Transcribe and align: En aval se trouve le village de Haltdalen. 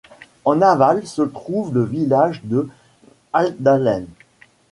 En 0.45 0.63
aval 0.63 1.05
se 1.05 1.21
trouve 1.21 1.75
le 1.75 1.83
village 1.83 2.41
de 2.45 2.67
Haltdalen. 3.33 4.07